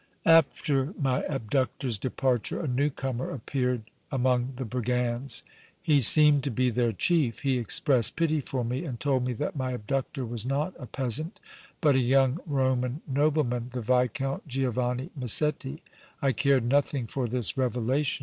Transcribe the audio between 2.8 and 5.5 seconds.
comer appeared among the brigands.